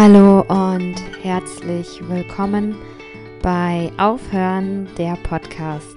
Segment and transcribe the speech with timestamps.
[0.00, 2.76] Hallo und herzlich willkommen
[3.42, 5.96] bei Aufhören der Podcast.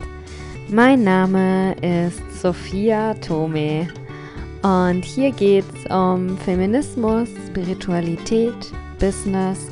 [0.69, 3.87] Mein Name ist Sophia Tome
[4.63, 9.67] und hier geht es um Feminismus, Spiritualität, Business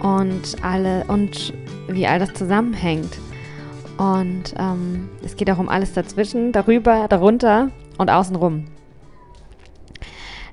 [0.00, 1.52] und alle und
[1.88, 3.18] wie all das zusammenhängt.
[3.98, 8.64] Und ähm, es geht auch um alles dazwischen, darüber, darunter und außenrum.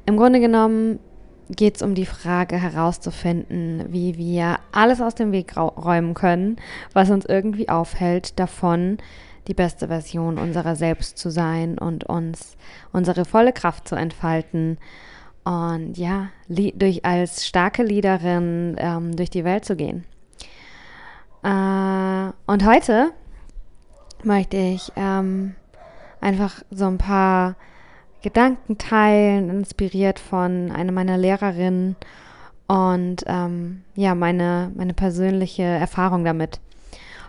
[0.05, 0.99] Im Grunde genommen
[1.49, 6.57] geht es um die Frage herauszufinden, wie wir alles aus dem Weg räumen können,
[6.93, 8.97] was uns irgendwie aufhält, davon
[9.47, 12.57] die beste Version unserer selbst zu sein und uns
[12.91, 14.77] unsere volle Kraft zu entfalten
[15.43, 20.03] und ja, durch als starke Leaderin ähm, durch die Welt zu gehen.
[21.43, 23.11] Äh, und heute
[24.23, 25.55] möchte ich ähm,
[26.19, 27.55] einfach so ein paar
[28.25, 31.95] Gedanken teilen, inspiriert von einer meiner Lehrerinnen
[32.65, 36.59] und ähm, ja, meine, meine persönliche Erfahrung damit.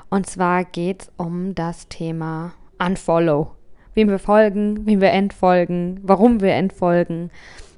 [0.08, 3.48] Und zwar geht es um das Thema Unfollow.
[3.92, 7.30] Wem wir folgen, wem wir entfolgen, warum wir entfolgen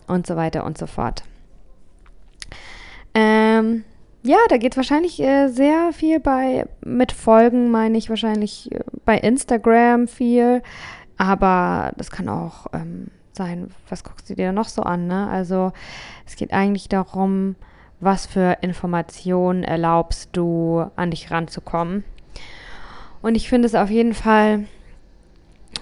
[0.07, 1.25] und so weiter und so fort.
[3.15, 3.83] Ähm,
[4.23, 8.79] ja, da geht es wahrscheinlich äh, sehr viel bei, mit Folgen meine ich wahrscheinlich äh,
[9.05, 10.63] bei Instagram viel,
[11.19, 15.29] aber das kann auch ähm, sein, was guckst du dir noch so an, ne?
[15.29, 15.73] Also
[16.27, 17.57] es geht eigentlich darum,
[18.01, 22.05] was für Informationen erlaubst du, an dich ranzukommen.
[23.23, 24.65] Und ich finde es auf jeden Fall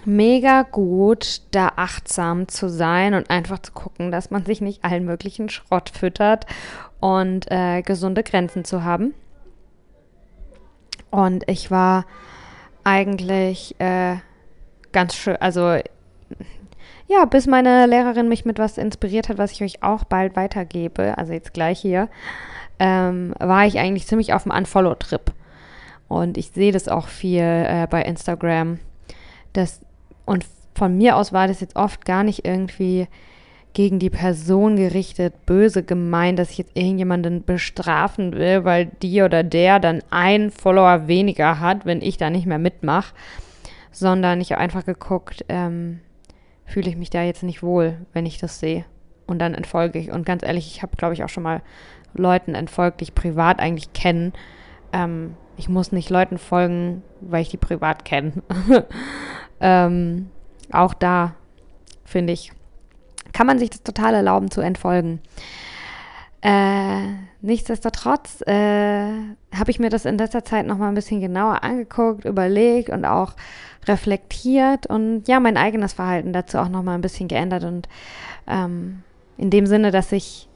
[0.04, 5.04] mega gut, da achtsam zu sein und einfach zu gucken, dass man sich nicht allen
[5.04, 6.46] möglichen Schrott füttert
[7.00, 9.14] und äh, gesunde Grenzen zu haben.
[11.10, 12.06] Und ich war
[12.84, 14.16] eigentlich äh,
[14.96, 15.76] ganz schön, also
[17.06, 21.18] ja, bis meine Lehrerin mich mit was inspiriert hat, was ich euch auch bald weitergebe,
[21.18, 22.08] also jetzt gleich hier,
[22.78, 25.34] ähm, war ich eigentlich ziemlich auf dem Unfollow-Trip.
[26.08, 28.78] Und ich sehe das auch viel äh, bei Instagram.
[29.52, 29.82] Das,
[30.24, 33.06] und von mir aus war das jetzt oft gar nicht irgendwie
[33.74, 39.42] gegen die Person gerichtet, böse gemeint, dass ich jetzt irgendjemanden bestrafen will, weil die oder
[39.42, 43.12] der dann einen Follower weniger hat, wenn ich da nicht mehr mitmache,
[43.90, 46.00] sondern ich habe einfach geguckt, ähm,
[46.64, 48.84] fühle ich mich da jetzt nicht wohl, wenn ich das sehe.
[49.26, 50.10] Und dann entfolge ich.
[50.10, 51.62] Und ganz ehrlich, ich habe, glaube ich, auch schon mal
[52.14, 54.32] Leuten entfolgt, die ich privat eigentlich kenne.
[54.92, 58.32] Ähm, ich muss nicht Leuten folgen, weil ich die privat kenne.
[59.60, 60.30] ähm,
[60.70, 61.34] auch da,
[62.04, 62.52] finde ich,
[63.32, 65.20] kann man sich das total erlauben zu entfolgen.
[66.42, 67.08] Äh,
[67.40, 68.52] nichtsdestotrotz äh,
[69.54, 73.04] habe ich mir das in letzter Zeit noch mal ein bisschen genauer angeguckt, überlegt und
[73.04, 73.32] auch
[73.86, 77.88] reflektiert und ja, mein eigenes Verhalten dazu auch noch mal ein bisschen geändert und
[78.46, 79.02] ähm,
[79.38, 80.48] in dem Sinne, dass ich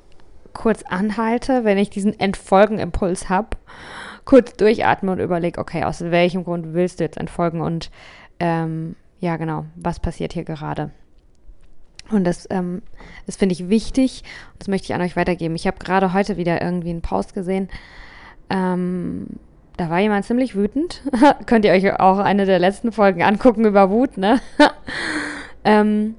[0.52, 3.56] kurz anhalte, wenn ich diesen Entfolgenimpuls habe,
[4.24, 7.91] kurz durchatme und überlege, okay, aus welchem Grund willst du jetzt entfolgen und
[8.41, 10.91] ähm, ja, genau, was passiert hier gerade?
[12.10, 12.82] Und das, ähm,
[13.26, 14.25] das finde ich wichtig
[14.60, 15.56] das möchte ich an euch weitergeben.
[15.56, 17.69] Ich habe gerade heute wieder irgendwie einen Post gesehen.
[18.50, 19.26] Ähm,
[19.76, 21.03] da war jemand ziemlich wütend.
[21.47, 24.41] Könnt ihr euch auch eine der letzten Folgen angucken über Wut, ne?
[25.65, 26.15] ähm,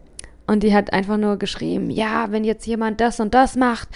[0.47, 3.87] und die hat einfach nur geschrieben, ja, wenn jetzt jemand das und das macht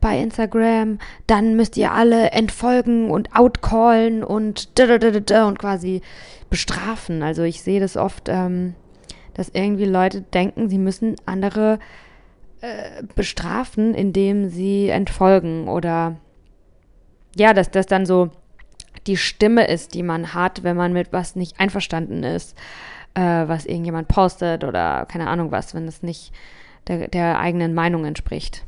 [0.00, 6.00] bei Instagram, dann müsst ihr alle entfolgen und outcallen und und quasi
[6.48, 7.22] bestrafen.
[7.22, 8.74] Also ich sehe das oft, ähm,
[9.40, 11.78] dass irgendwie Leute denken, sie müssen andere
[12.60, 16.16] äh, bestrafen, indem sie entfolgen oder
[17.34, 18.28] ja, dass das dann so
[19.06, 22.54] die Stimme ist, die man hat, wenn man mit was nicht einverstanden ist,
[23.14, 26.34] äh, was irgendjemand postet oder keine Ahnung was, wenn es nicht
[26.86, 28.66] der, der eigenen Meinung entspricht.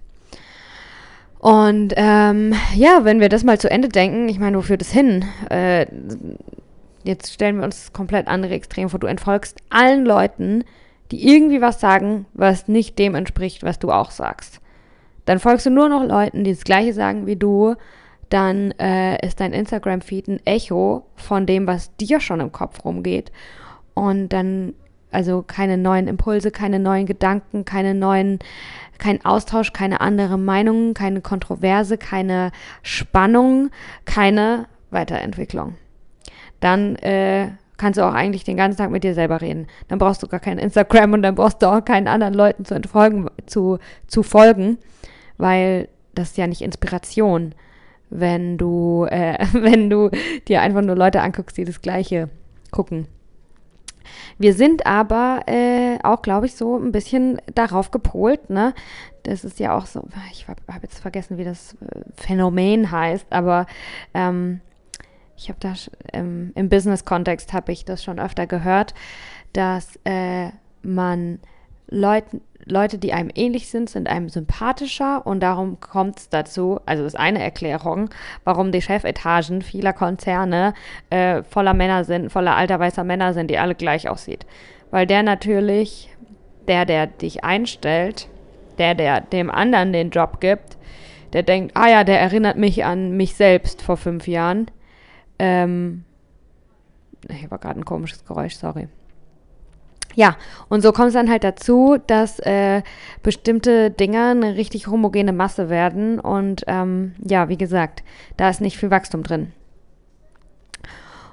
[1.38, 4.91] Und ähm, ja, wenn wir das mal zu Ende denken, ich meine, wo führt es
[4.91, 5.27] hin?
[5.50, 5.84] Äh,
[7.04, 9.00] jetzt stellen wir uns das komplett andere Extrem vor.
[9.00, 10.64] Du entfolgst allen Leuten,
[11.10, 14.60] die irgendwie was sagen, was nicht dem entspricht, was du auch sagst.
[15.25, 17.75] Dann folgst du nur noch Leuten, die das Gleiche sagen wie du.
[18.28, 23.31] Dann äh, ist dein Instagram-Feed ein Echo von dem, was dir schon im Kopf rumgeht.
[23.94, 24.72] Und dann,
[25.10, 28.38] also keine neuen Impulse, keine neuen Gedanken, keine neuen
[29.02, 32.52] kein Austausch, keine andere Meinungen, keine Kontroverse, keine
[32.82, 33.70] Spannung,
[34.05, 35.75] keine Weiterentwicklung.
[36.62, 39.67] Dann äh, kannst du auch eigentlich den ganzen Tag mit dir selber reden.
[39.88, 42.75] Dann brauchst du gar kein Instagram und dann brauchst du auch keinen anderen Leuten zu
[42.75, 44.79] entfolgen, zu, zu folgen,
[45.37, 47.55] weil das ist ja nicht Inspiration,
[48.09, 50.11] wenn du, äh, wenn du
[50.47, 52.29] dir einfach nur Leute anguckst, die das Gleiche
[52.70, 53.08] gucken.
[54.38, 58.75] Wir sind aber äh, auch, glaube ich, so ein bisschen darauf gepolt, ne,
[59.25, 63.67] das ist ja auch so, ich habe jetzt vergessen, wie das äh, Phänomen heißt, aber
[64.15, 64.61] ähm,
[65.43, 65.75] ich habe da
[66.12, 68.94] ähm, im Business-Kontext habe ich das schon öfter gehört,
[69.53, 70.50] dass äh,
[70.83, 71.41] man
[71.89, 77.05] Leuten, Leute, die einem ähnlich sind, sind einem sympathischer und darum kommt es dazu, also
[77.05, 78.09] ist eine Erklärung,
[78.44, 80.75] warum die Chefetagen vieler Konzerne
[81.11, 84.47] äh, voller Männer sind, voller alter weißer Männer sind, die alle gleich aussieht.
[84.91, 86.15] Weil der natürlich,
[86.69, 88.29] der, der dich einstellt,
[88.79, 90.79] der, der dem anderen den Job gibt,
[91.33, 94.71] der denkt, ah ja, der erinnert mich an mich selbst vor fünf Jahren.
[95.38, 96.05] Ähm,
[97.31, 98.88] hier war gerade ein komisches Geräusch, sorry.
[100.14, 100.37] Ja,
[100.69, 102.82] und so kommt es dann halt dazu, dass äh,
[103.23, 106.20] bestimmte Dinge eine richtig homogene Masse werden.
[106.20, 108.02] Und ähm, ja, wie gesagt,
[108.37, 109.52] da ist nicht viel Wachstum drin.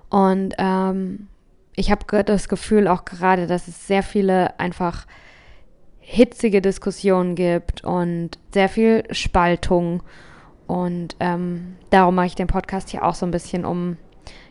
[0.10, 1.28] Und ähm,
[1.76, 5.06] ich habe das Gefühl auch gerade, dass es sehr viele einfach
[6.00, 10.02] hitzige Diskussionen gibt und sehr viel Spaltung.
[10.70, 13.98] Und ähm, darum mache ich den Podcast hier auch so ein bisschen, um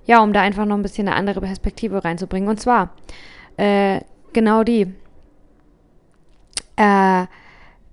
[0.05, 2.49] ja, um da einfach noch ein bisschen eine andere Perspektive reinzubringen.
[2.49, 2.91] Und zwar
[3.57, 4.01] äh,
[4.33, 4.93] genau die.
[6.75, 7.27] Äh,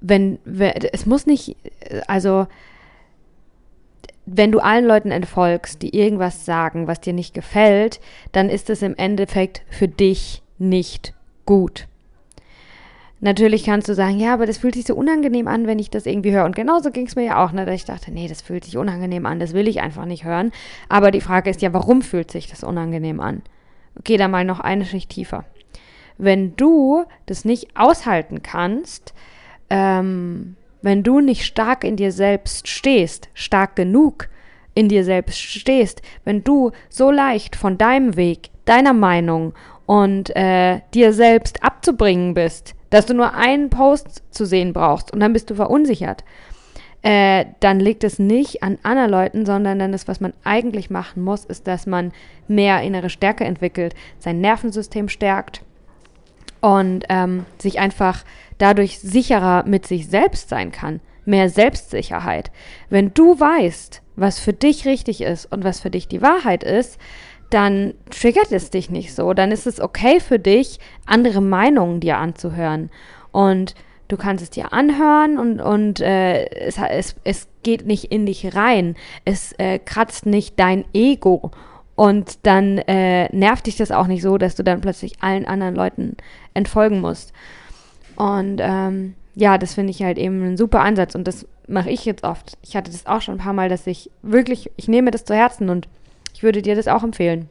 [0.01, 0.39] wenn,
[0.91, 1.55] es muss nicht,
[2.07, 2.47] also
[4.25, 7.99] wenn du allen Leuten entfolgst, die irgendwas sagen, was dir nicht gefällt,
[8.31, 11.13] dann ist es im Endeffekt für dich nicht
[11.45, 11.87] gut.
[13.25, 16.05] Natürlich kannst du sagen, ja, aber das fühlt sich so unangenehm an, wenn ich das
[16.05, 16.45] irgendwie höre.
[16.45, 18.77] Und genauso ging es mir ja auch, ne, dass ich dachte, nee, das fühlt sich
[18.77, 20.51] unangenehm an, das will ich einfach nicht hören.
[20.89, 23.41] Aber die Frage ist ja, warum fühlt sich das unangenehm an?
[23.97, 25.45] Okay, dann mal noch eine Schicht tiefer
[26.17, 29.13] wenn du das nicht aushalten kannst,
[29.69, 34.29] ähm, wenn du nicht stark in dir selbst stehst, stark genug
[34.73, 39.53] in dir selbst stehst, wenn du so leicht von deinem Weg, deiner Meinung
[39.85, 45.19] und äh, dir selbst abzubringen bist, dass du nur einen Post zu sehen brauchst und
[45.19, 46.23] dann bist du verunsichert,
[47.01, 51.23] äh, dann liegt es nicht an anderen Leuten, sondern dann ist, was man eigentlich machen
[51.23, 52.13] muss, ist, dass man
[52.47, 55.61] mehr innere Stärke entwickelt, sein Nervensystem stärkt,
[56.65, 58.23] und ähm, sich einfach
[58.57, 60.99] dadurch sicherer mit sich selbst sein kann.
[61.23, 62.49] Mehr Selbstsicherheit.
[62.89, 66.97] Wenn du weißt, was für dich richtig ist und was für dich die Wahrheit ist,
[67.49, 69.33] dann triggert es dich nicht so.
[69.33, 72.89] Dann ist es okay für dich, andere Meinungen dir anzuhören.
[73.31, 73.75] Und
[74.07, 78.55] du kannst es dir anhören und, und äh, es, es, es geht nicht in dich
[78.55, 78.95] rein.
[79.25, 81.51] Es äh, kratzt nicht dein Ego.
[81.95, 85.75] Und dann äh, nervt dich das auch nicht so, dass du dann plötzlich allen anderen
[85.75, 86.17] Leuten
[86.53, 87.31] entfolgen musst.
[88.17, 92.05] Und ähm, ja, das finde ich halt eben ein super Ansatz und das mache ich
[92.05, 92.57] jetzt oft.
[92.61, 95.35] Ich hatte das auch schon ein paar Mal, dass ich wirklich, ich nehme das zu
[95.35, 95.87] Herzen und
[96.35, 97.49] ich würde dir das auch empfehlen.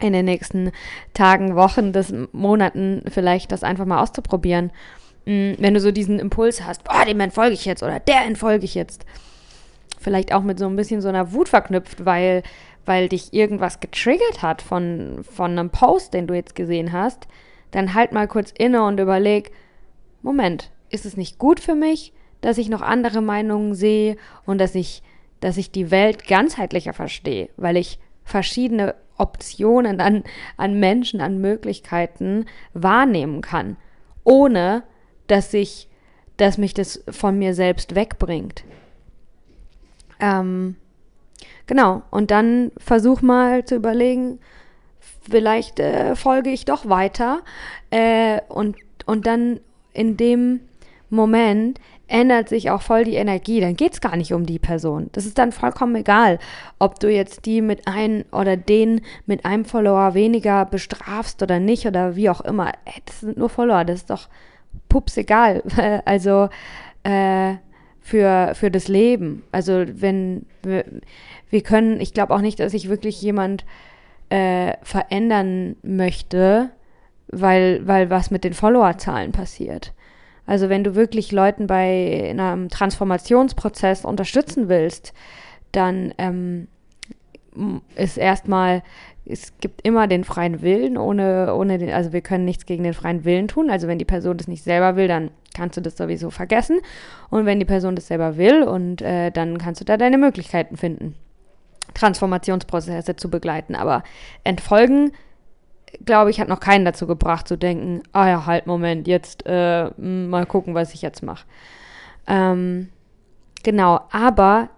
[0.00, 0.72] In den nächsten
[1.12, 4.72] Tagen, Wochen, des Monaten vielleicht das einfach mal auszuprobieren.
[5.26, 8.64] Mm, wenn du so diesen Impuls hast, boah, dem entfolge ich jetzt oder der entfolge
[8.64, 9.04] ich jetzt.
[10.00, 12.42] Vielleicht auch mit so ein bisschen so einer Wut verknüpft, weil
[12.84, 17.28] weil dich irgendwas getriggert hat von, von einem Post, den du jetzt gesehen hast,
[17.70, 19.52] dann halt mal kurz inne und überleg,
[20.20, 24.16] Moment, ist es nicht gut für mich, dass ich noch andere Meinungen sehe
[24.46, 25.04] und dass ich,
[25.42, 30.24] dass ich die Welt ganzheitlicher verstehe, weil ich verschiedene Optionen an,
[30.56, 33.76] an Menschen, an Möglichkeiten wahrnehmen kann,
[34.24, 34.82] ohne
[35.26, 35.88] dass ich,
[36.38, 38.64] dass mich das von mir selbst wegbringt.
[40.18, 40.76] Ähm,
[41.66, 44.40] Genau, und dann versuch mal zu überlegen,
[45.28, 47.40] vielleicht äh, folge ich doch weiter
[47.90, 48.76] äh, und,
[49.06, 49.60] und dann
[49.92, 50.60] in dem
[51.08, 51.80] Moment
[52.12, 53.60] ändert sich auch voll die Energie.
[53.60, 55.08] Dann geht es gar nicht um die Person.
[55.12, 56.38] Das ist dann vollkommen egal,
[56.78, 61.86] ob du jetzt die mit einem oder den mit einem Follower weniger bestrafst oder nicht
[61.86, 62.72] oder wie auch immer.
[63.06, 64.28] Das sind nur Follower, das ist doch
[64.90, 65.62] pups egal.
[66.04, 66.50] also
[67.02, 67.54] äh,
[68.00, 69.44] für, für das Leben.
[69.50, 70.84] Also wenn wir,
[71.48, 73.64] wir können, ich glaube auch nicht, dass sich wirklich jemand
[74.28, 76.70] äh, verändern möchte,
[77.28, 79.94] weil, weil was mit den Followerzahlen passiert.
[80.46, 85.12] Also wenn du wirklich Leuten bei einem Transformationsprozess unterstützen willst,
[85.70, 86.68] dann ähm,
[87.96, 88.82] ist erstmal,
[89.24, 92.94] es gibt immer den freien Willen, ohne, ohne den, also wir können nichts gegen den
[92.94, 93.70] freien Willen tun.
[93.70, 96.80] Also wenn die Person das nicht selber will, dann kannst du das sowieso vergessen.
[97.30, 100.76] Und wenn die Person das selber will, und äh, dann kannst du da deine Möglichkeiten
[100.76, 101.14] finden,
[101.94, 103.74] Transformationsprozesse zu begleiten.
[103.74, 104.02] Aber
[104.44, 105.12] entfolgen,
[106.04, 109.90] glaube ich, hat noch keinen dazu gebracht zu denken, ah ja, halt, Moment, jetzt äh,
[109.96, 111.46] mal gucken, was ich jetzt mache.
[112.26, 112.88] Ähm,
[113.62, 114.70] genau, aber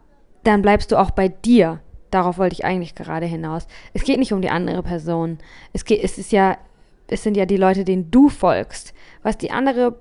[0.43, 1.81] dann bleibst du auch bei dir.
[2.11, 3.67] Darauf wollte ich eigentlich gerade hinaus.
[3.93, 5.39] Es geht nicht um die andere Person.
[5.73, 6.57] Es geht, es ist ja,
[7.09, 8.95] es sind ja die Leute, denen du folgst.
[9.23, 9.97] Was die andere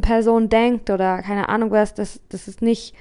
[0.00, 2.94] Person denkt oder keine Ahnung was, das, das ist nicht,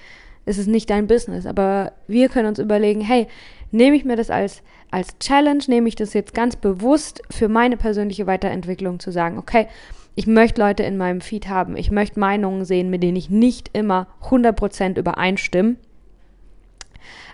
[0.46, 1.46] das ist nicht dein Business.
[1.46, 3.28] Aber wir können uns überlegen, hey,
[3.72, 7.78] nehme ich mir das als, als Challenge, nehme ich das jetzt ganz bewusst für meine
[7.78, 9.68] persönliche Weiterentwicklung zu sagen, okay,
[10.16, 13.70] ich möchte Leute in meinem Feed haben, ich möchte Meinungen sehen, mit denen ich nicht
[13.74, 15.76] immer 100% übereinstimme.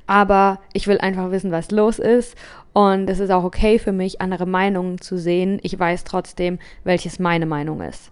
[0.05, 2.37] Aber ich will einfach wissen, was los ist.
[2.73, 5.59] Und es ist auch okay für mich, andere Meinungen zu sehen.
[5.63, 8.11] Ich weiß trotzdem, welches meine Meinung ist.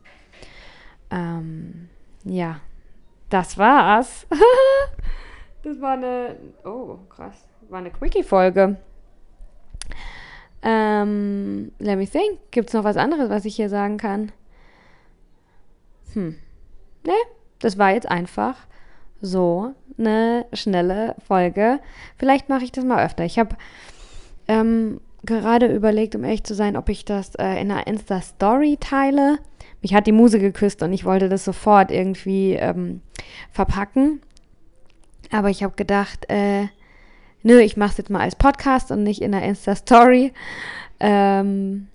[1.09, 1.89] Ähm,
[2.23, 2.61] ja,
[3.29, 4.25] das war's.
[5.63, 6.37] das war eine.
[6.63, 7.45] Oh, krass.
[7.69, 8.77] War eine Quickie-Folge.
[10.63, 12.39] Ähm, let me think.
[12.51, 14.31] Gibt's noch was anderes, was ich hier sagen kann?
[16.13, 16.37] Hm.
[17.05, 17.13] Ne,
[17.59, 18.55] das war jetzt einfach
[19.21, 21.79] so eine schnelle Folge.
[22.17, 23.23] Vielleicht mache ich das mal öfter.
[23.23, 23.55] Ich habe
[24.47, 29.39] ähm, gerade überlegt, um ehrlich zu sein, ob ich das äh, in einer Insta-Story teile.
[29.81, 33.01] Mich hat die Muse geküsst und ich wollte das sofort irgendwie ähm,
[33.51, 34.21] verpacken.
[35.31, 36.67] Aber ich habe gedacht, äh,
[37.43, 40.33] nö, ich mache es jetzt mal als Podcast und nicht in einer Insta-Story.
[40.99, 41.87] Ähm,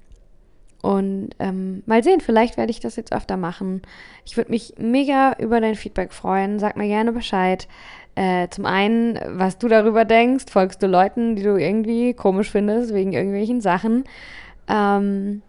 [0.82, 3.82] und ähm, mal sehen, vielleicht werde ich das jetzt öfter machen.
[4.24, 6.58] Ich würde mich mega über dein Feedback freuen.
[6.58, 7.66] Sag mir gerne Bescheid.
[8.14, 10.44] Äh, zum einen, was du darüber denkst.
[10.48, 14.04] Folgst du Leuten, die du irgendwie komisch findest, wegen irgendwelchen Sachen?
[14.68, 15.42] Ähm,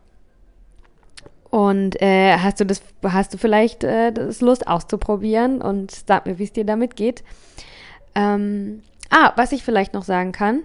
[1.50, 6.40] und äh, hast du das, hast du vielleicht äh, das Lust auszuprobieren und sag mir,
[6.40, 7.24] wie es dir damit geht.
[8.16, 10.64] Ähm, ah, was ich vielleicht noch sagen kann.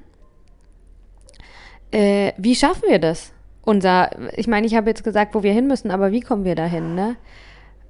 [1.90, 3.32] Äh, wie schaffen wir das?
[3.62, 6.54] unser, ich meine, ich habe jetzt gesagt, wo wir hin müssen, aber wie kommen wir
[6.54, 7.16] dahin, ne?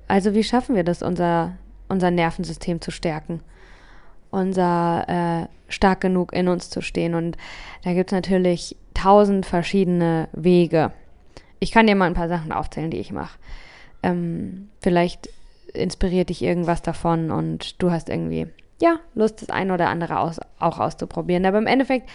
[0.07, 1.57] Also wie schaffen wir das, unser,
[1.89, 3.41] unser Nervensystem zu stärken?
[4.31, 7.15] Unser äh, stark genug in uns zu stehen.
[7.15, 7.37] Und
[7.85, 10.93] da gibt es natürlich tausend verschiedene Wege.
[11.61, 13.39] Ich kann dir mal ein paar Sachen aufzählen, die ich mache.
[14.03, 15.31] Ähm, vielleicht
[15.73, 18.49] inspiriert dich irgendwas davon und du hast irgendwie,
[18.83, 21.47] ja, Lust, das eine oder andere aus, auch auszuprobieren.
[21.47, 22.09] Aber im Endeffekt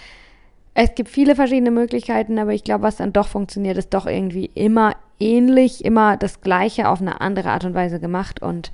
[0.79, 4.51] es gibt viele verschiedene Möglichkeiten, aber ich glaube, was dann doch funktioniert, ist doch irgendwie
[4.53, 8.43] immer ähnlich, immer das Gleiche auf eine andere Art und Weise gemacht.
[8.43, 8.71] Und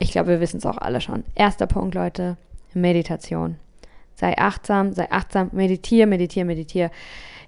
[0.00, 1.22] ich glaube, wir wissen es auch alle schon.
[1.36, 2.36] Erster Punkt, Leute,
[2.74, 3.58] Meditation.
[4.16, 6.90] Sei achtsam, sei achtsam, meditiere, meditiere, meditiere.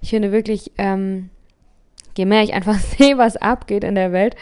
[0.00, 1.30] Ich finde wirklich, ähm,
[2.16, 4.36] je mehr ich einfach sehe, was abgeht in der Welt,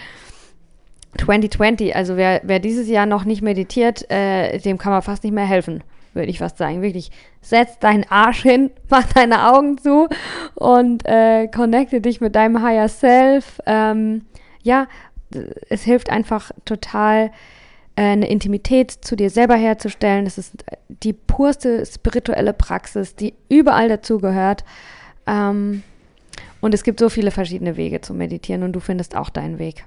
[1.18, 5.32] 2020, also wer, wer dieses Jahr noch nicht meditiert, äh, dem kann man fast nicht
[5.32, 5.82] mehr helfen
[6.16, 6.82] würde ich fast sagen.
[6.82, 10.08] Wirklich, setz deinen Arsch hin, mach deine Augen zu
[10.56, 13.60] und äh, connecte dich mit deinem Higher Self.
[13.66, 14.22] Ähm,
[14.62, 14.88] ja,
[15.68, 17.30] es hilft einfach total,
[17.94, 20.26] äh, eine Intimität zu dir selber herzustellen.
[20.26, 24.64] Es ist die purste spirituelle Praxis, die überall dazugehört.
[25.26, 25.84] Ähm,
[26.60, 29.84] und es gibt so viele verschiedene Wege zu meditieren und du findest auch deinen Weg.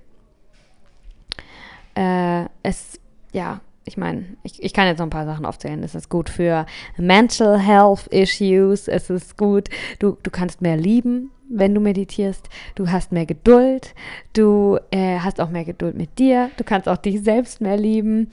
[2.00, 2.98] Äh, es,
[3.34, 5.84] ja, ich meine, ich, ich kann jetzt noch ein paar Sachen aufzählen.
[5.84, 6.66] Es ist gut für
[6.96, 8.88] Mental Health Issues.
[8.88, 12.48] Es ist gut, du, du kannst mehr lieben, wenn du meditierst.
[12.76, 13.96] Du hast mehr Geduld.
[14.32, 16.52] Du äh, hast auch mehr Geduld mit dir.
[16.56, 18.32] Du kannst auch dich selbst mehr lieben.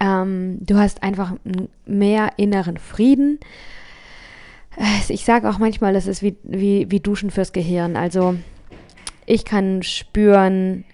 [0.00, 1.34] Ähm, du hast einfach
[1.84, 3.38] mehr inneren Frieden.
[4.76, 7.96] Äh, ich sage auch manchmal, es ist wie, wie, wie Duschen fürs Gehirn.
[7.96, 8.34] Also
[9.26, 10.84] ich kann spüren,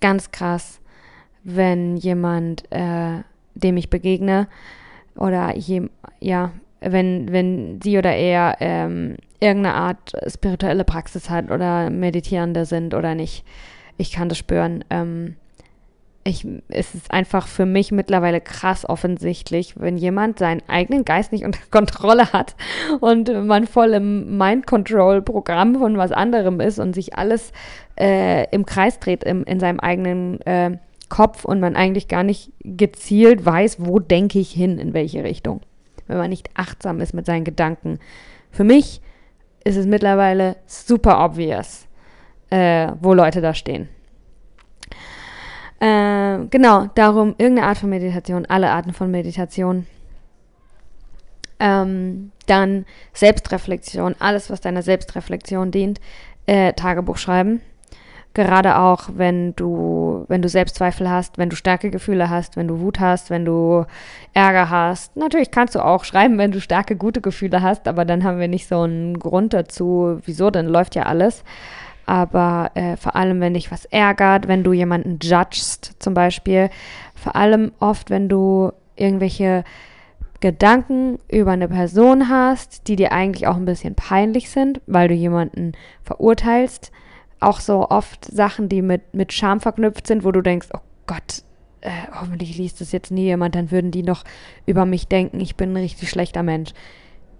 [0.00, 0.77] ganz krass,
[1.56, 3.22] wenn jemand äh,
[3.54, 4.48] dem ich begegne
[5.16, 5.88] oder je,
[6.20, 12.94] ja, wenn, wenn sie oder er ähm, irgendeine Art spirituelle Praxis hat oder Meditierende sind
[12.94, 13.44] oder nicht.
[13.96, 14.84] Ich kann das spüren.
[14.90, 15.36] Ähm,
[16.24, 21.44] ich, es ist einfach für mich mittlerweile krass offensichtlich, wenn jemand seinen eigenen Geist nicht
[21.44, 22.54] unter Kontrolle hat
[23.00, 27.52] und man voll im Mind-Control-Programm von was anderem ist und sich alles
[27.98, 30.78] äh, im Kreis dreht im, in seinem eigenen äh,
[31.08, 35.60] Kopf und man eigentlich gar nicht gezielt weiß, wo denke ich hin, in welche Richtung.
[36.06, 37.98] Wenn man nicht achtsam ist mit seinen Gedanken.
[38.50, 39.00] Für mich
[39.64, 41.86] ist es mittlerweile super obvious,
[42.50, 43.88] äh, wo Leute da stehen.
[45.80, 49.86] Äh, genau, darum irgendeine Art von Meditation, alle Arten von Meditation.
[51.60, 56.00] Ähm, dann Selbstreflexion, alles, was deiner Selbstreflexion dient.
[56.46, 57.60] Äh, Tagebuch schreiben
[58.38, 62.78] Gerade auch, wenn du, wenn du Selbstzweifel hast, wenn du starke Gefühle hast, wenn du
[62.78, 63.84] Wut hast, wenn du
[64.32, 65.16] Ärger hast.
[65.16, 68.46] Natürlich kannst du auch schreiben, wenn du starke, gute Gefühle hast, aber dann haben wir
[68.46, 71.42] nicht so einen Grund dazu, wieso, dann läuft ja alles.
[72.06, 76.70] Aber äh, vor allem, wenn dich was ärgert, wenn du jemanden judgst, zum Beispiel,
[77.16, 79.64] vor allem oft, wenn du irgendwelche
[80.38, 85.14] Gedanken über eine Person hast, die dir eigentlich auch ein bisschen peinlich sind, weil du
[85.14, 85.72] jemanden
[86.04, 86.92] verurteilst,
[87.40, 91.42] auch so oft Sachen, die mit, mit Scham verknüpft sind, wo du denkst, oh Gott,
[91.80, 94.24] äh, hoffentlich liest es jetzt nie jemand, dann würden die noch
[94.66, 96.72] über mich denken, ich bin ein richtig schlechter Mensch.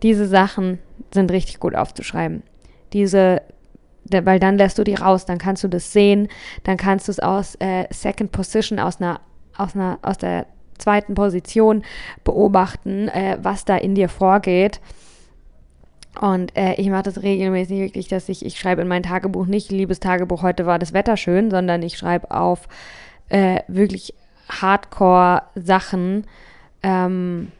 [0.03, 0.79] Diese Sachen
[1.13, 2.43] sind richtig gut aufzuschreiben.
[2.93, 3.43] Diese,
[4.05, 6.29] weil dann lässt du die raus, dann kannst du das sehen,
[6.65, 9.21] dann kannst du es aus äh, Second Position, aus einer,
[9.57, 10.47] aus einer, aus der
[10.79, 11.83] zweiten Position
[12.23, 14.81] beobachten, äh, was da in dir vorgeht.
[16.21, 19.71] Und äh, ich mache das regelmäßig wirklich, dass ich, ich schreibe in mein Tagebuch nicht,
[19.71, 22.69] liebes Tagebuch, heute war das Wetter schön, sondern ich schreibe auf
[23.29, 24.15] äh, wirklich
[24.49, 26.27] Hardcore-Sachen,
[26.83, 27.53] ähm,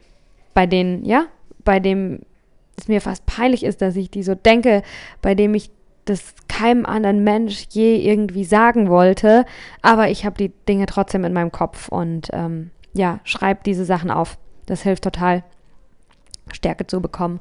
[0.53, 1.25] bei denen, ja,
[1.63, 2.19] bei dem
[2.77, 4.83] es mir fast peinlich ist, dass ich die so denke,
[5.21, 5.69] bei dem ich
[6.05, 9.45] das keinem anderen Mensch je irgendwie sagen wollte,
[9.81, 14.09] aber ich habe die Dinge trotzdem in meinem Kopf und ähm, ja, schreib diese Sachen
[14.09, 14.37] auf.
[14.65, 15.43] Das hilft total,
[16.55, 17.39] Stärke zu bekommen.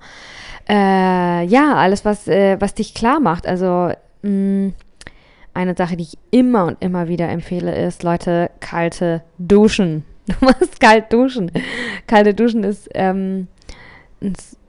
[0.69, 3.47] Äh, ja, alles, was, äh, was dich klar macht.
[3.47, 4.75] Also, mh, mm,
[5.55, 10.05] eine Sache, die ich immer und immer wieder empfehle, ist, Leute, kalte Duschen.
[10.29, 11.51] Du musst kalt duschen.
[12.07, 13.49] Kalte Duschen ist, ähm,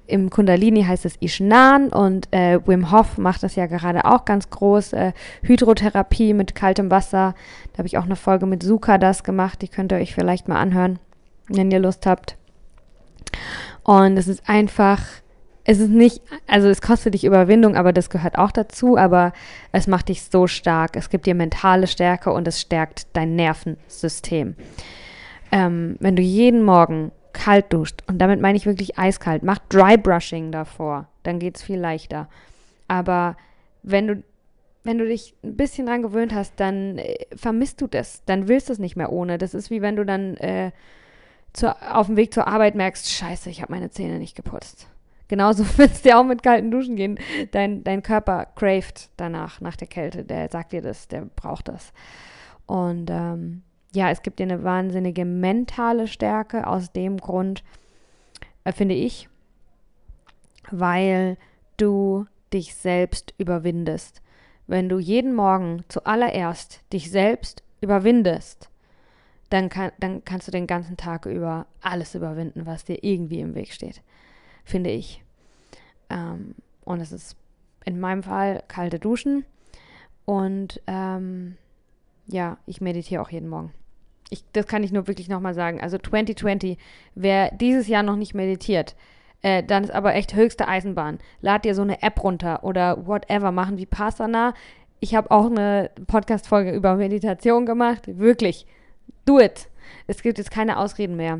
[0.10, 4.50] im Kundalini heißt es Ishnan und äh, Wim Hof macht das ja gerade auch ganz
[4.50, 4.94] groß.
[4.94, 7.36] Äh, Hydrotherapie mit kaltem Wasser.
[7.72, 9.62] Da habe ich auch eine Folge mit Suka das gemacht.
[9.62, 10.98] Die könnt ihr euch vielleicht mal anhören,
[11.48, 12.38] wenn ihr Lust habt.
[13.90, 15.02] Und es ist einfach
[15.64, 19.34] es ist nicht, also es kostet dich Überwindung, aber das gehört auch dazu, aber
[19.72, 20.96] es macht dich so stark.
[20.96, 24.56] Es gibt dir mentale Stärke und es stärkt dein Nervensystem.
[25.52, 29.98] Ähm, wenn du jeden Morgen kalt duscht, und damit meine ich wirklich eiskalt, mach Dry
[29.98, 32.30] Brushing davor, dann geht es viel leichter.
[32.88, 33.38] Aber
[33.84, 34.24] wenn du,
[34.84, 38.24] wenn du dich ein bisschen dran gewöhnt hast, dann äh, vermisst du das.
[38.26, 39.38] Dann willst du es nicht mehr ohne.
[39.40, 40.72] Das ist wie wenn du dann äh,
[41.54, 44.88] zur, auf dem Weg zur Arbeit merkst, scheiße, ich habe meine Zähne nicht geputzt.
[45.28, 47.20] Genauso wird es dir auch mit kalten Duschen gehen.
[47.52, 50.26] Dein, dein Körper craved danach, nach der Kälte.
[50.26, 51.94] Der sagt dir das, der braucht das.
[52.66, 57.64] Und ähm, ja, es gibt dir eine wahnsinnige mentale Stärke aus dem Grund,
[58.64, 59.30] äh, finde ich,
[60.70, 61.38] weil
[61.78, 64.22] du dich selbst überwindest.
[64.68, 68.69] Wenn du jeden Morgen zuallererst dich selbst überwindest,
[69.50, 73.56] dann, kann, dann kannst du den ganzen Tag über alles überwinden, was dir irgendwie im
[73.56, 74.02] Weg steht
[74.70, 75.24] finde ich.
[76.10, 77.36] Ähm, und es ist
[77.86, 79.46] in meinem Fall kalte Duschen.
[80.26, 81.58] Und ähm,
[82.28, 83.74] ja, ich meditiere auch jeden Morgen.
[84.30, 85.82] Ich, das kann ich nur wirklich nochmal sagen.
[85.82, 86.78] Also 2020,
[87.16, 88.96] wer dieses Jahr noch nicht meditiert,
[89.42, 91.18] äh, dann ist aber echt höchste Eisenbahn.
[91.42, 94.54] Lad dir so eine App runter oder whatever, machen wie Pasana.
[95.00, 98.04] Ich habe auch eine Podcast-Folge über Meditation gemacht.
[98.06, 98.68] Wirklich,
[99.26, 99.70] do it.
[100.08, 101.40] Es gibt jetzt keine Ausreden mehr.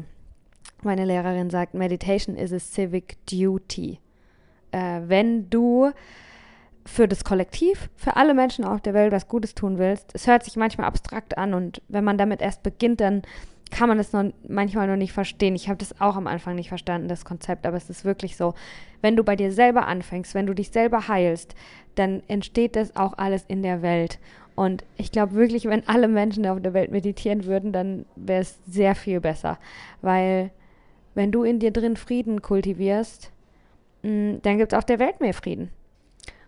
[0.84, 4.00] Meine Lehrerin sagt, Meditation is a civic duty.
[4.72, 5.92] Äh, wenn du
[6.86, 10.44] für das Kollektiv, für alle Menschen auf der Welt was Gutes tun willst, es hört
[10.44, 13.22] sich manchmal abstrakt an und wenn man damit erst beginnt, dann
[13.72, 14.12] kann man es
[14.48, 15.56] manchmal noch nicht verstehen.
[15.56, 18.56] Ich habe das auch am Anfang nicht verstanden, das Konzept, aber es ist wirklich so.
[19.02, 21.56] Wenn du bei dir selber anfängst, wenn du dich selber heilst,
[21.96, 24.20] dann entsteht das auch alles in der Welt.
[24.60, 28.60] Und ich glaube wirklich, wenn alle Menschen auf der Welt meditieren würden, dann wäre es
[28.68, 29.58] sehr viel besser,
[30.02, 30.52] weil
[31.16, 33.32] wenn du in dir drin Frieden kultivierst,
[34.02, 35.70] mm, dann gibt es auf der Welt mehr Frieden.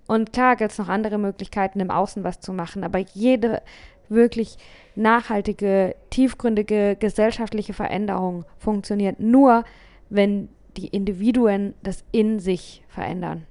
[0.08, 3.62] Und klar gibt es noch andere Möglichkeiten, im Außen was zu machen, aber jede
[4.10, 4.58] wirklich
[4.96, 9.64] nachhaltige, tiefgründige gesellschaftliche Veränderung funktioniert nur,
[10.10, 13.46] wenn die Individuen das in sich verändern.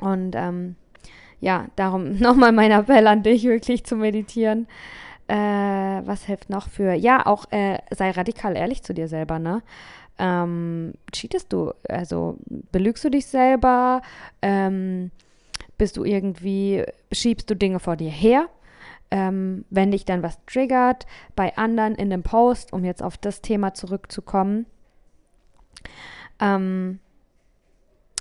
[0.00, 0.74] Und ähm,
[1.40, 4.66] ja, darum nochmal mein Appell an dich, wirklich zu meditieren.
[5.28, 6.94] Äh, was hilft noch für?
[6.94, 9.62] Ja, auch äh, sei radikal ehrlich zu dir selber, ne?
[10.18, 11.72] Ähm, cheatest du?
[11.88, 12.38] Also
[12.72, 14.02] belügst du dich selber?
[14.42, 15.10] Ähm,
[15.76, 18.48] bist du irgendwie, schiebst du Dinge vor dir her?
[19.10, 23.40] Ähm, wenn dich dann was triggert bei anderen in dem Post, um jetzt auf das
[23.40, 24.66] Thema zurückzukommen.
[26.40, 26.98] Ähm,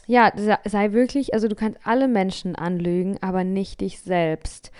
[0.07, 0.31] ja,
[0.63, 4.71] sei wirklich, also du kannst alle Menschen anlügen, aber nicht dich selbst.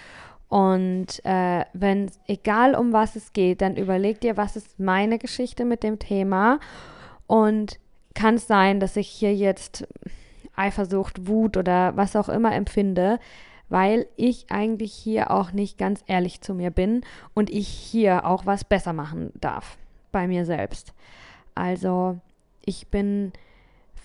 [0.47, 5.65] Und äh, wenn, egal um was es geht, dann überleg dir, was ist meine Geschichte
[5.65, 6.59] mit dem Thema
[7.27, 7.79] und
[8.15, 9.85] kann es sein, dass ich hier jetzt
[10.55, 13.19] Eifersucht, Wut oder was auch immer empfinde,
[13.67, 17.01] weil ich eigentlich hier auch nicht ganz ehrlich zu mir bin
[17.33, 19.77] und ich hier auch was besser machen darf
[20.13, 20.93] bei mir selbst.
[21.53, 22.17] Also
[22.65, 23.33] ich bin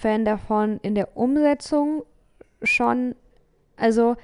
[0.03, 2.03] Fan davon in der Umsetzung
[2.63, 3.15] schon,
[3.77, 4.17] also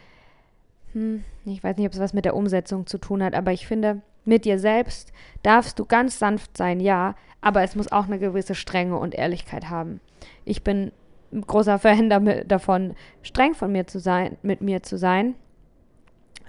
[0.93, 3.67] hm, ich weiß nicht, ob es was mit der Umsetzung zu tun hat, aber ich
[3.67, 5.13] finde, mit dir selbst
[5.45, 9.71] darfst du ganz sanft sein, ja, aber es muss auch eine gewisse Strenge und Ehrlichkeit
[9.71, 10.01] haben.
[10.45, 10.91] Ich bin
[11.33, 12.11] ein großer Fan
[12.49, 15.37] davon, streng von mir zu sein, mit mir zu sein,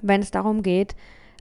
[0.01, 0.95] wenn es darum geht,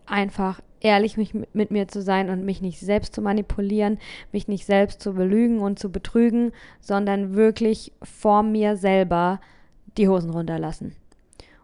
[0.04, 3.98] einfach ehrlich mich, mit mir zu sein und mich nicht selbst zu manipulieren,
[4.32, 9.40] mich nicht selbst zu belügen und zu betrügen, sondern wirklich vor mir selber
[9.96, 10.94] die Hosen runterlassen.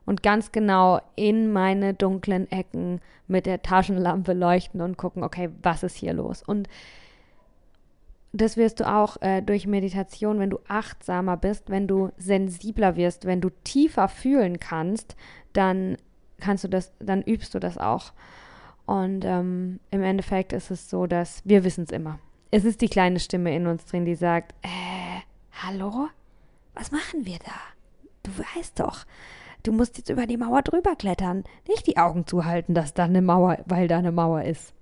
[0.07, 5.83] Und ganz genau in meine dunklen Ecken mit der Taschenlampe leuchten und gucken, okay, was
[5.83, 6.42] ist hier los?
[6.42, 6.68] Und
[8.35, 13.27] das wirst du auch äh, durch Meditation, wenn du achtsamer bist, wenn du sensibler wirst,
[13.27, 15.16] wenn du tiefer fühlen kannst,
[15.53, 15.96] dann
[16.40, 18.12] kannst du das, dann übst du das auch.
[18.87, 22.18] Und ähm, im Endeffekt ist es so, dass wir wissen es immer.
[22.51, 25.20] Es ist die kleine Stimme in uns drin, die sagt, äh,
[25.62, 26.09] hallo?
[26.75, 27.53] Was machen wir da?
[28.23, 29.05] Du weißt doch,
[29.62, 31.44] du musst jetzt über die Mauer drüber klettern.
[31.68, 34.75] Nicht die Augen zuhalten, dass da eine Mauer, weil da eine Mauer ist.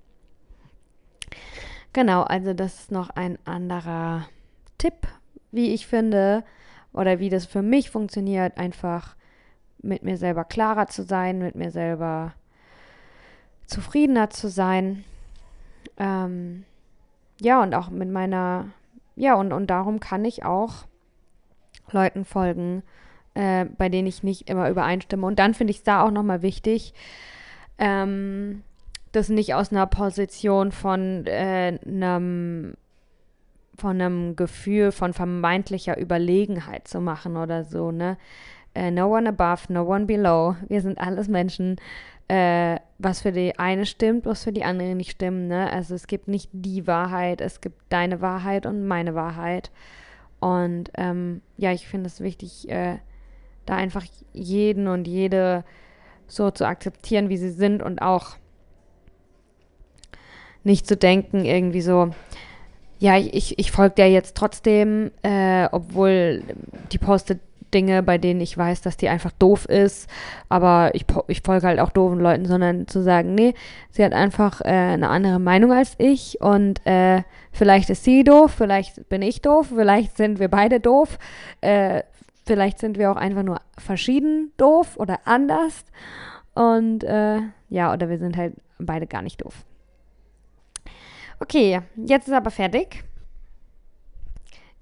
[1.93, 4.27] Genau, also das ist noch ein anderer
[4.79, 5.07] Tipp,
[5.51, 6.43] wie ich finde,
[6.91, 9.15] oder wie das für mich funktioniert, einfach
[9.81, 12.33] mit mir selber klarer zu sein, mit mir selber
[13.65, 15.03] zufriedener zu sein.
[15.97, 16.65] Ähm,
[17.39, 18.69] ja, und auch mit meiner,
[19.15, 20.85] ja, und, und darum kann ich auch
[21.91, 22.83] Leuten folgen,
[23.33, 25.25] äh, bei denen ich nicht immer übereinstimme.
[25.25, 26.93] Und dann finde ich es da auch nochmal wichtig,
[27.77, 28.63] ähm,
[29.11, 31.77] das nicht aus einer Position von äh,
[33.75, 38.17] von einem Gefühl von vermeintlicher Überlegenheit zu machen oder so, ne?
[38.75, 40.55] Uh, no one above, no one below.
[40.67, 41.77] Wir sind alles Menschen
[42.27, 45.49] äh, was für die eine stimmt, was für die andere nicht stimmt.
[45.49, 45.71] Ne?
[45.71, 49.71] Also es gibt nicht die Wahrheit, es gibt deine Wahrheit und meine Wahrheit.
[50.39, 52.97] Und ähm, ja, ich finde es wichtig, äh,
[53.65, 55.63] da einfach jeden und jede
[56.27, 58.37] so zu akzeptieren, wie sie sind und auch
[60.63, 62.11] nicht zu denken, irgendwie so,
[62.99, 66.43] ja, ich, ich folge der jetzt trotzdem, äh, obwohl
[66.91, 67.41] die postet
[67.73, 70.09] Dinge, bei denen ich weiß, dass die einfach doof ist,
[70.49, 73.53] aber ich, ich folge halt auch doofen Leuten, sondern zu sagen, nee,
[73.89, 78.53] sie hat einfach äh, eine andere Meinung als ich und äh, vielleicht ist sie doof,
[78.57, 81.17] vielleicht bin ich doof, vielleicht sind wir beide doof,
[81.61, 82.03] äh,
[82.45, 85.85] vielleicht sind wir auch einfach nur verschieden doof oder anders
[86.53, 89.65] und äh, ja, oder wir sind halt beide gar nicht doof.
[91.39, 93.03] Okay, jetzt ist aber fertig.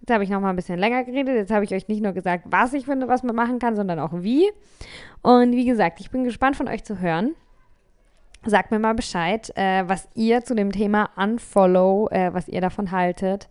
[0.01, 1.35] Jetzt habe ich noch mal ein bisschen länger geredet.
[1.35, 3.99] Jetzt habe ich euch nicht nur gesagt, was ich finde, was man machen kann, sondern
[3.99, 4.49] auch wie.
[5.21, 7.35] Und wie gesagt, ich bin gespannt von euch zu hören.
[8.43, 12.89] Sagt mir mal Bescheid, äh, was ihr zu dem Thema Unfollow, äh, was ihr davon
[12.89, 13.47] haltet,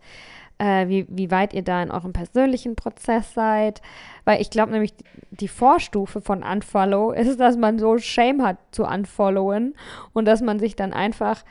[0.57, 3.81] äh, wie, wie weit ihr da in eurem persönlichen Prozess seid.
[4.25, 4.93] Weil ich glaube nämlich,
[5.29, 9.75] die Vorstufe von Unfollow ist, dass man so Shame hat zu unfollowen
[10.11, 11.45] und dass man sich dann einfach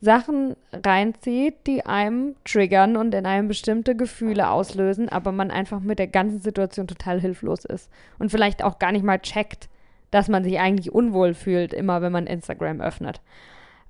[0.00, 5.98] Sachen reinzieht, die einem triggern und in einem bestimmte Gefühle auslösen, aber man einfach mit
[5.98, 9.68] der ganzen Situation total hilflos ist und vielleicht auch gar nicht mal checkt,
[10.10, 13.20] dass man sich eigentlich unwohl fühlt, immer wenn man Instagram öffnet.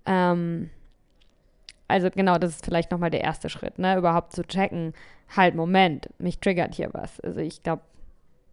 [0.07, 0.71] Ähm,
[1.89, 3.97] also genau, das ist vielleicht nochmal der erste Schritt, ne?
[3.97, 4.93] Überhaupt zu checken,
[5.37, 7.21] halt, Moment, mich triggert hier was.
[7.21, 7.83] Also ich glaube,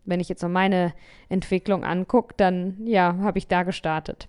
[0.06, 0.94] wenn ich jetzt so meine
[1.30, 4.28] Entwicklung angucke, dann ja, habe ich da gestartet.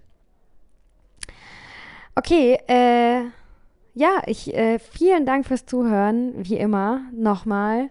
[2.16, 3.24] Okay, äh,
[3.94, 7.90] ja, ich, äh, vielen Dank fürs Zuhören, wie immer, nochmal.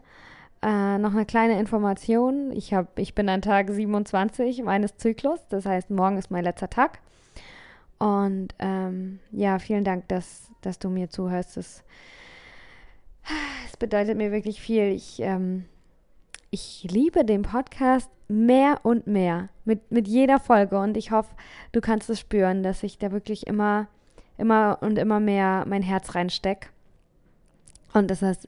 [0.61, 2.51] Äh, noch eine kleine Information.
[2.53, 6.69] Ich, hab, ich bin an Tag 27 meines Zyklus, das heißt, morgen ist mein letzter
[6.69, 6.99] Tag.
[7.99, 11.57] Und ähm, ja, vielen Dank, dass, dass du mir zuhörst.
[11.57, 11.83] Es,
[13.65, 14.85] es bedeutet mir wirklich viel.
[14.91, 15.65] Ich, ähm,
[16.49, 21.35] ich liebe den Podcast mehr und mehr mit, mit jeder Folge und ich hoffe,
[21.73, 23.87] du kannst es spüren, dass ich da wirklich immer
[24.37, 26.69] immer und immer mehr mein Herz reinstecke.
[27.93, 28.47] Und das ist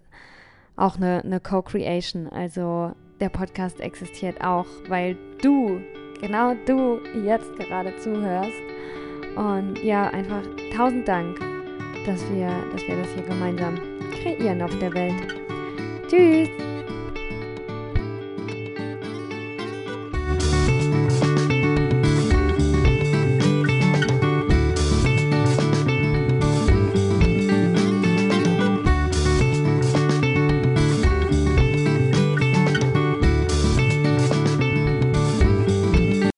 [0.76, 2.30] auch eine, eine Co-Creation.
[2.30, 5.82] Also der Podcast existiert auch, weil du,
[6.19, 8.52] genau du, jetzt gerade zuhörst.
[9.36, 10.43] Und ja, einfach
[10.76, 11.39] tausend Dank,
[12.06, 13.76] dass wir, dass wir das hier gemeinsam
[14.12, 15.36] kreieren auf der Welt.
[16.08, 16.74] Tschüss!